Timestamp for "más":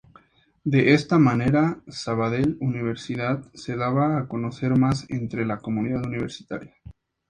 4.75-5.05